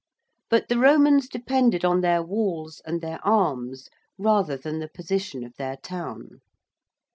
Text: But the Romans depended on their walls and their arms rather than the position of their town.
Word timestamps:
But 0.49 0.67
the 0.67 0.79
Romans 0.79 1.29
depended 1.29 1.85
on 1.85 2.01
their 2.01 2.23
walls 2.23 2.81
and 2.87 3.01
their 3.01 3.19
arms 3.23 3.87
rather 4.17 4.57
than 4.57 4.79
the 4.79 4.87
position 4.89 5.43
of 5.43 5.53
their 5.57 5.77
town. 5.77 6.41